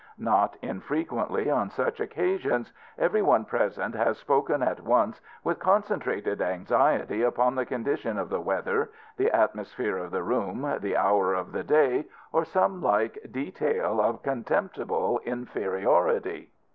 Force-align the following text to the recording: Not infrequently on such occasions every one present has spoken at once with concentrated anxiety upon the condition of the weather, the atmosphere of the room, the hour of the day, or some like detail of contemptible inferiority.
Not 0.17 0.55
infrequently 0.63 1.51
on 1.51 1.69
such 1.69 1.99
occasions 1.99 2.73
every 2.97 3.21
one 3.21 3.45
present 3.45 3.93
has 3.93 4.17
spoken 4.17 4.63
at 4.63 4.79
once 4.81 5.21
with 5.43 5.59
concentrated 5.59 6.41
anxiety 6.41 7.21
upon 7.21 7.53
the 7.53 7.67
condition 7.67 8.17
of 8.17 8.27
the 8.27 8.41
weather, 8.41 8.89
the 9.17 9.29
atmosphere 9.29 9.97
of 9.99 10.09
the 10.09 10.23
room, 10.23 10.67
the 10.79 10.97
hour 10.97 11.35
of 11.35 11.51
the 11.51 11.63
day, 11.63 12.05
or 12.31 12.43
some 12.43 12.81
like 12.81 13.19
detail 13.29 14.01
of 14.01 14.23
contemptible 14.23 15.19
inferiority. 15.23 16.49